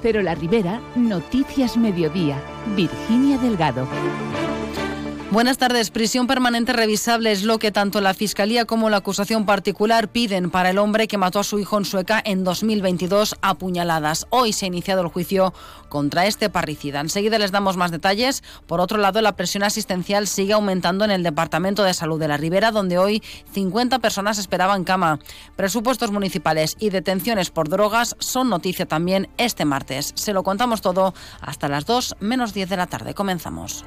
[0.00, 2.40] Pero la Ribera, Noticias Mediodía,
[2.76, 3.86] Virginia Delgado.
[5.30, 5.90] Buenas tardes.
[5.90, 10.70] Prisión permanente revisable es lo que tanto la Fiscalía como la acusación particular piden para
[10.70, 14.26] el hombre que mató a su hijo en Sueca en 2022 a puñaladas.
[14.30, 15.52] Hoy se ha iniciado el juicio
[15.90, 17.00] contra este parricida.
[17.00, 18.42] Enseguida les damos más detalles.
[18.66, 22.38] Por otro lado, la presión asistencial sigue aumentando en el Departamento de Salud de la
[22.38, 23.22] Ribera, donde hoy
[23.52, 25.18] 50 personas esperaban cama.
[25.56, 30.12] Presupuestos municipales y detenciones por drogas son noticia también este martes.
[30.14, 33.12] Se lo contamos todo hasta las 2 menos 10 de la tarde.
[33.12, 33.84] Comenzamos.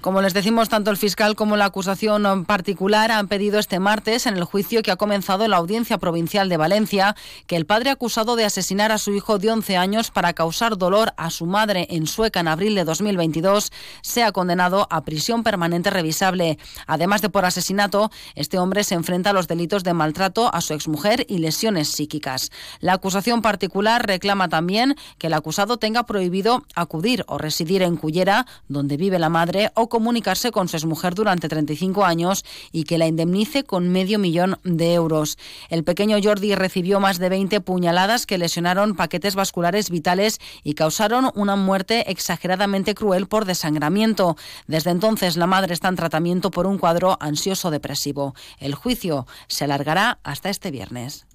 [0.00, 4.38] Como les decimos, tanto el fiscal como la acusación particular han pedido este martes, en
[4.38, 7.14] el juicio que ha comenzado en la Audiencia Provincial de Valencia,
[7.46, 11.12] que el padre acusado de asesinar a su hijo de 11 años para causar dolor
[11.18, 16.58] a su madre en Sueca en abril de 2022 sea condenado a prisión permanente revisable.
[16.86, 20.72] Además de por asesinato, este hombre se enfrenta a los delitos de maltrato a su
[20.72, 22.50] exmujer y lesiones psíquicas.
[22.80, 28.46] La acusación particular reclama también que el acusado tenga prohibido acudir o residir en Cullera,
[28.66, 33.06] donde vive la madre, o comunicarse con su exmujer durante 35 años y que la
[33.06, 35.36] indemnice con medio millón de euros.
[35.68, 41.30] El pequeño Jordi recibió más de 20 puñaladas que lesionaron paquetes vasculares vitales y causaron
[41.34, 44.38] una muerte exageradamente cruel por desangramiento.
[44.66, 48.34] Desde entonces la madre está en tratamiento por un cuadro ansioso depresivo.
[48.58, 51.26] El juicio se alargará hasta este viernes.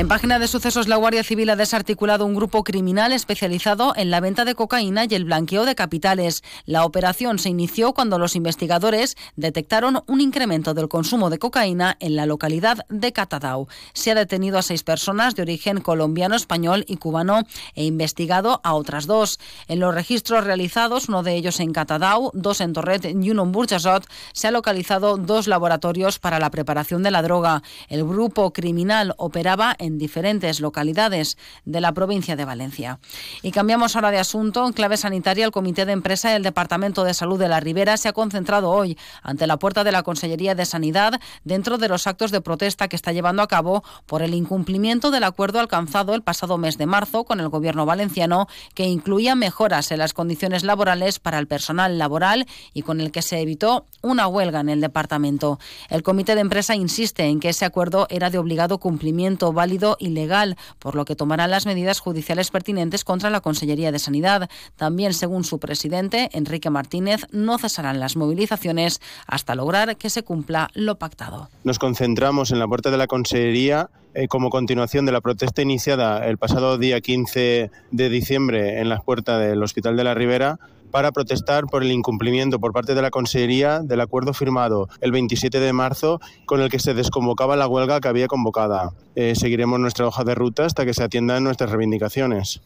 [0.00, 4.20] En página de sucesos, la Guardia Civil ha desarticulado un grupo criminal especializado en la
[4.20, 6.42] venta de cocaína y el blanqueo de capitales.
[6.64, 12.16] La operación se inició cuando los investigadores detectaron un incremento del consumo de cocaína en
[12.16, 13.68] la localidad de Catadau.
[13.92, 17.42] Se ha detenido a seis personas de origen colombiano, español y cubano
[17.74, 19.38] e investigado a otras dos.
[19.68, 23.52] En los registros realizados, uno de ellos en Catadau, dos en Torret y uno en
[23.52, 27.62] Burjasot, se ha localizado dos laboratorios para la preparación de la droga.
[27.90, 32.98] El grupo criminal operaba en diferentes localidades de la provincia de Valencia.
[33.42, 34.66] Y cambiamos ahora de asunto.
[34.66, 37.96] En clave sanitaria, el Comité de Empresa y el Departamento de Salud de la Ribera
[37.96, 42.06] se ha concentrado hoy ante la puerta de la Consellería de Sanidad dentro de los
[42.06, 46.22] actos de protesta que está llevando a cabo por el incumplimiento del acuerdo alcanzado el
[46.22, 51.18] pasado mes de marzo con el Gobierno valenciano que incluía mejoras en las condiciones laborales
[51.18, 55.58] para el personal laboral y con el que se evitó una huelga en el departamento.
[55.88, 60.56] El Comité de Empresa insiste en que ese acuerdo era de obligado cumplimiento válido legal,
[60.78, 64.50] por lo que tomarán las medidas judiciales pertinentes contra la Consellería de Sanidad.
[64.76, 70.70] También, según su presidente, Enrique Martínez, no cesarán las movilizaciones hasta lograr que se cumpla
[70.74, 71.48] lo pactado.
[71.64, 76.26] Nos concentramos en la puerta de la Consellería eh, como continuación de la protesta iniciada
[76.26, 80.58] el pasado día 15 de diciembre en las puertas del Hospital de la Ribera
[80.90, 85.60] para protestar por el incumplimiento por parte de la Consejería del acuerdo firmado el 27
[85.60, 88.92] de marzo con el que se desconvocaba la huelga que había convocada.
[89.14, 92.60] Eh, seguiremos nuestra hoja de ruta hasta que se atiendan nuestras reivindicaciones.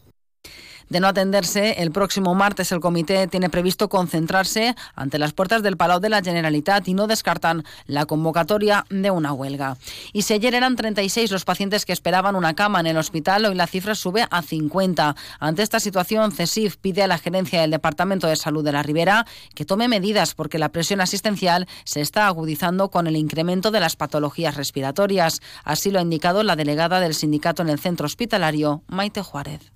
[0.89, 5.77] De no atenderse, el próximo martes el comité tiene previsto concentrarse ante las puertas del
[5.77, 9.77] Palau de la Generalitat y no descartan la convocatoria de una huelga.
[10.13, 13.55] Y si ayer eran 36 los pacientes que esperaban una cama en el hospital, hoy
[13.55, 15.15] la cifra sube a 50.
[15.39, 19.25] Ante esta situación, CESIF pide a la gerencia del Departamento de Salud de la Ribera
[19.55, 23.95] que tome medidas porque la presión asistencial se está agudizando con el incremento de las
[23.95, 25.41] patologías respiratorias.
[25.63, 29.74] Así lo ha indicado la delegada del sindicato en el centro hospitalario, Maite Juárez.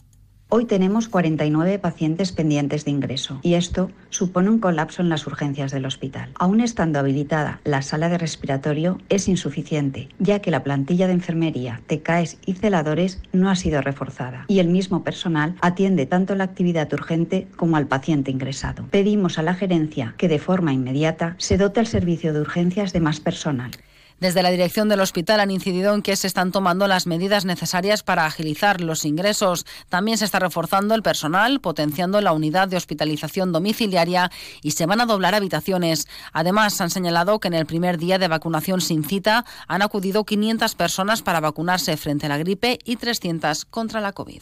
[0.52, 5.72] Hoy tenemos 49 pacientes pendientes de ingreso y esto supone un colapso en las urgencias
[5.72, 6.32] del hospital.
[6.40, 11.84] Aún estando habilitada la sala de respiratorio es insuficiente, ya que la plantilla de enfermería,
[11.86, 16.92] TECAES y celadores no ha sido reforzada y el mismo personal atiende tanto la actividad
[16.94, 18.88] urgente como al paciente ingresado.
[18.90, 23.02] Pedimos a la gerencia que de forma inmediata se dote el servicio de urgencias de
[23.02, 23.70] más personal.
[24.20, 28.04] Desde la dirección del hospital han incidido en que se están tomando las medidas necesarias
[28.04, 29.66] para agilizar los ingresos.
[29.88, 34.30] También se está reforzando el personal, potenciando la unidad de hospitalización domiciliaria
[34.62, 36.08] y se van a doblar habitaciones.
[36.34, 40.76] Además, han señalado que en el primer día de vacunación sin cita han acudido 500
[40.76, 44.42] personas para vacunarse frente a la gripe y 300 contra la COVID.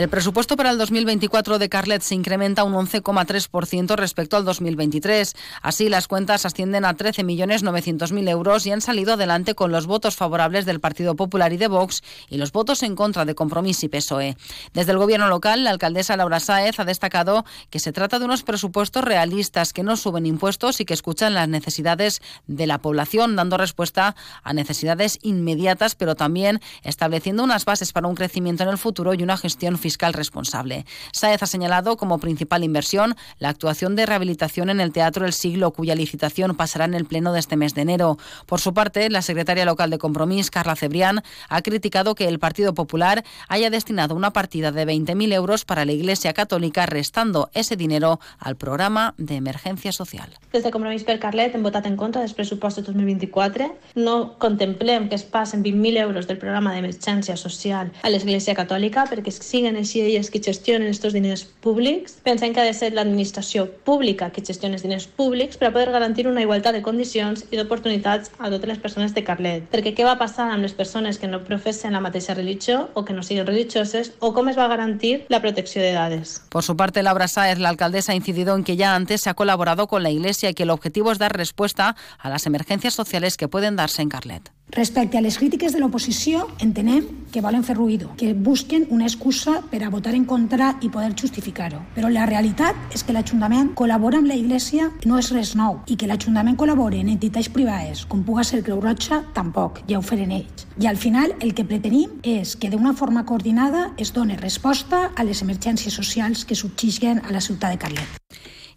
[0.00, 5.36] El presupuesto para el 2024 de Carlet se incrementa un 11,3% respecto al 2023.
[5.60, 10.64] Así, las cuentas ascienden a 13.900.000 euros y han salido adelante con los votos favorables
[10.64, 14.38] del Partido Popular y de Vox y los votos en contra de Compromís y PSOE.
[14.72, 18.42] Desde el Gobierno local, la alcaldesa Laura Sáez ha destacado que se trata de unos
[18.42, 23.58] presupuestos realistas que no suben impuestos y que escuchan las necesidades de la población, dando
[23.58, 29.12] respuesta a necesidades inmediatas, pero también estableciendo unas bases para un crecimiento en el futuro
[29.12, 30.86] y una gestión fiscal fiscal responsable.
[31.12, 35.72] Saez ha señalado como principal inversión la actuación de rehabilitación en el Teatro El Siglo,
[35.72, 38.16] cuya licitación pasará en el pleno de este mes de enero.
[38.46, 42.72] Por su parte, la secretaria local de Compromís, Carla Cebrián, ha criticado que el Partido
[42.72, 48.20] Popular haya destinado una partida de 20.000 euros para la Iglesia Católica, restando ese dinero
[48.38, 50.30] al programa de emergencia social.
[50.52, 53.66] Desde Compromís per Carlet hem votat en contra dels pressupostos 2024.
[53.96, 59.34] No contemplem que es passen 20.000 euros del programa d'emergència social a l'Església Catòlica perquè
[59.34, 62.18] siguen així elles que gestionen aquests diners públics.
[62.24, 65.90] Pensem que ha de ser l'administració pública que gestioni els diners públics per a poder
[65.90, 69.66] garantir una igualtat de condicions i d'oportunitats a totes les persones de Carlet.
[69.72, 73.16] Perquè què va passar amb les persones que no professen la mateixa religió o que
[73.16, 76.42] no siguin religioses o cómo va a garantir la protección de edades.
[76.50, 79.34] Por su parte, Laura Sáez, la alcaldesa, ha incidido en que ya antes se ha
[79.34, 83.36] colaborado con la Iglesia y que el objetivo es dar respuesta a las emergencias sociales
[83.36, 84.50] que pueden darse en Carlet.
[84.70, 89.56] Respecte a les crítiques de l'oposició, entenem que volen fer ruïdo, que busquen una excusa
[89.70, 91.80] per a votar en contra i poder justificar-ho.
[91.96, 95.98] Però la realitat és que l'Ajuntament col·labora amb la Iglesia no és res nou i
[95.98, 100.30] que l'Ajuntament col·labora en entitats privades com puga ser Creu Roja tampoc, ja ho feren
[100.38, 100.66] ells.
[100.78, 105.26] I al final el que pretenim és que d'una forma coordinada es doni resposta a
[105.26, 108.19] les emergències socials que subsisten a la ciutat de Carlet.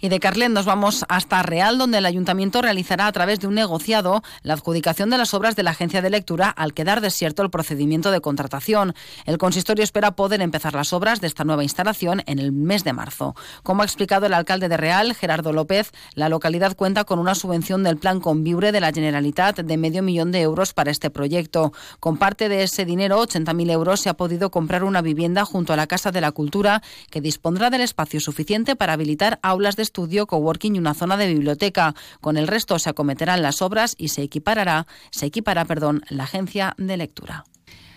[0.03, 3.53] Y de Carlet nos vamos hasta Real, donde el ayuntamiento realizará a través de un
[3.53, 7.50] negociado la adjudicación de las obras de la agencia de lectura al quedar desierto el
[7.50, 8.95] procedimiento de contratación.
[9.25, 12.91] El consistorio espera poder empezar las obras de esta nueva instalación en el mes de
[12.91, 13.33] marzo.
[13.63, 17.81] Como ha explicado el alcalde de Real, Gerardo López, la localidad cuenta con una subvención
[17.83, 21.71] del plan Conviure de la Generalitat de medio millón de euros para este proyecto.
[22.01, 25.77] Con parte de ese dinero, 80.000 euros, se ha podido comprar una vivienda junto a
[25.77, 30.25] la Casa de la Cultura que dispondrá del espacio suficiente para habilitar aulas de estudio,
[30.25, 31.93] coworking y una zona de biblioteca.
[32.19, 36.73] Con el resto se acometerán las obras y se equiparará, se equipará, perdón, la agencia
[36.77, 37.43] de lectura.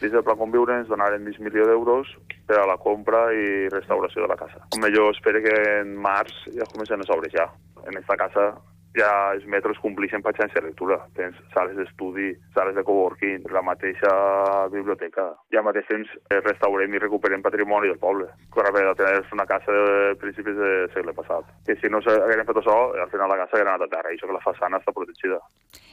[0.03, 2.11] Des del Pla Conviure donaren 20 milió d'euros
[2.45, 4.61] per a la compra i restauració de la casa.
[4.69, 7.49] Com millor espero que en març ja comencen a sobre ja.
[7.89, 8.45] En esta casa
[8.97, 10.99] ja els metres compleixen per xarxa de lectura.
[11.19, 14.13] Tens sales d'estudi, sales de coworking, la mateixa
[14.73, 15.29] biblioteca.
[15.55, 18.31] Ja mateix temps eh, restaurem i recuperem patrimoni del poble.
[18.67, 21.47] Haver de tenir una casa de principis del segle passat.
[21.69, 24.19] Que si no s'hagueren fet això, al final la casa hauria anat a terra, i
[24.19, 25.39] això que la façana està protegida.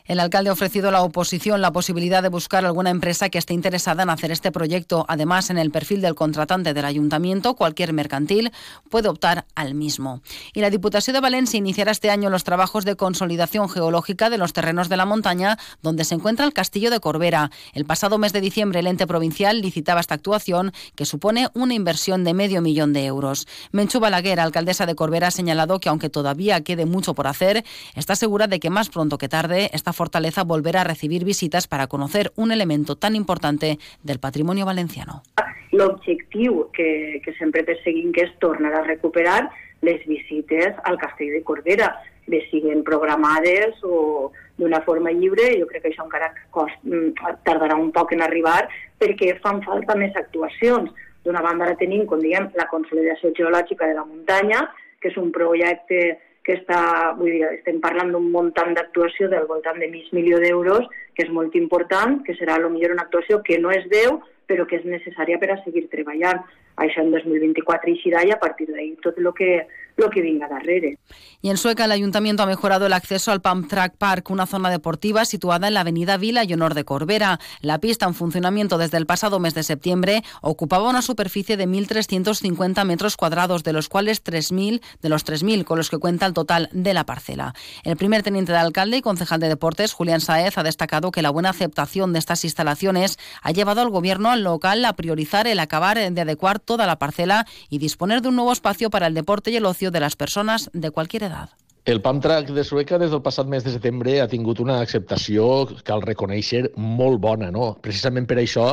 [0.05, 3.53] El alcalde ha ofrecido a la oposición la posibilidad de buscar alguna empresa que esté
[3.53, 5.05] interesada en hacer este proyecto.
[5.07, 8.51] Además, en el perfil del contratante del ayuntamiento, cualquier mercantil
[8.89, 10.21] puede optar al mismo.
[10.53, 14.51] Y la Diputación de Valencia iniciará este año los trabajos de consolidación geológica de los
[14.51, 17.49] terrenos de la montaña donde se encuentra el castillo de Corbera.
[17.73, 22.25] El pasado mes de diciembre, el ente provincial licitaba esta actuación que supone una inversión
[22.25, 23.47] de medio millón de euros.
[23.71, 27.63] Menchu Balaguer, alcaldesa de Corbera, ha señalado que aunque todavía quede mucho por hacer,
[27.95, 31.87] está segura de que más pronto que tarde esta fortaleza volverá a recibir visitas para
[31.87, 35.23] conocer un elemento tan importante del patrimonio valenciano.
[35.71, 39.49] L'objectiu que, que sempre perseguim que és tornar a recuperar
[39.81, 41.89] les visites al castell de Corbera,
[42.29, 47.75] bé siguen programades o d'una forma lliure, jo crec que això encara cost, mm, tardarà
[47.75, 50.91] un poc en arribar perquè fan falta més actuacions.
[51.25, 54.69] D'una banda ara tenim, com diguem, la consolidació geològica de la muntanya,
[55.01, 59.79] que és un projecte que està, vull dir, estem parlant d'un muntant d'actuació del voltant
[59.79, 63.71] de mig milió d'euros, que és molt important, que serà millor una actuació que no
[63.71, 66.43] és 10, però que és necessària per a seguir treballant.
[66.75, 70.97] Això en 2024 i i a partir d'ahir tot el que lo que venga darrere.
[71.41, 74.69] Y en Sueca, el ayuntamiento ha mejorado el acceso al Pump Track Park, una zona
[74.69, 77.39] deportiva situada en la avenida Vila y Honor de Corbera.
[77.61, 82.85] La pista, en funcionamiento desde el pasado mes de septiembre, ocupaba una superficie de 1.350
[82.85, 86.69] metros cuadrados, de los cuales 3.000 de los 3.000 con los que cuenta el total
[86.71, 87.53] de la parcela.
[87.83, 91.29] El primer teniente de alcalde y concejal de deportes, Julián Saez, ha destacado que la
[91.29, 96.21] buena aceptación de estas instalaciones ha llevado al gobierno local a priorizar el acabar de
[96.21, 99.65] adecuar toda la parcela y disponer de un nuevo espacio para el deporte y el
[99.65, 101.49] ocio de les persones de qualsevol edat.
[101.85, 105.65] El pump track de Sueca des del passat mes de setembre ha tingut una acceptació,
[105.83, 107.49] cal reconèixer, molt bona.
[107.51, 107.73] No?
[107.83, 108.69] Precisament per això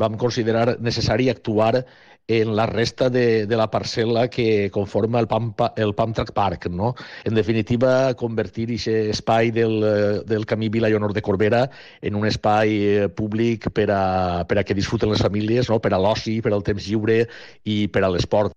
[0.00, 1.84] vam considerar necessari actuar
[2.26, 6.68] en la resta de, de la parcel·la que conforma el Pump, el Pump Track Park.
[6.70, 6.94] No?
[7.24, 9.78] En definitiva, convertir aquest espai del,
[10.26, 11.68] del camí Vila i Honor de Corbera
[12.00, 15.80] en un espai eh, públic per a, per a que disfruten les famílies, no?
[15.80, 17.24] per a l'oci, per al temps lliure
[17.64, 18.56] i per a l'esport.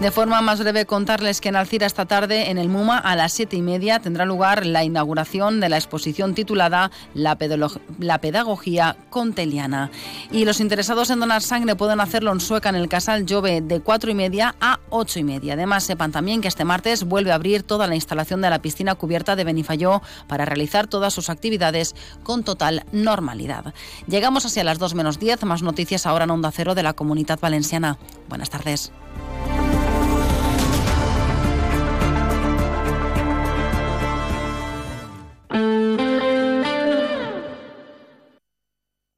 [0.00, 3.32] De forma más breve, contarles que en Alcira esta tarde, en el MUMA, a las
[3.32, 9.90] siete y media, tendrá lugar la inauguración de la exposición titulada La, Pedagogía Conteliana.
[10.30, 13.80] Y los interesados en donar sangre pueden hacerlo en Sueca, en el Casal Jove, de
[13.80, 15.54] cuatro y media a ocho y media.
[15.54, 18.94] Además, sepan también que este martes vuelve a abrir toda la instalación de la piscina
[18.94, 23.74] cubierta de Benifayó para realizar todas sus actividades con total normalidad.
[24.06, 27.40] Llegamos hacia las 2 menos 10, más noticias ahora en Onda Cero de la Comunidad
[27.40, 27.98] Valenciana.
[28.28, 28.92] Buenas tardes.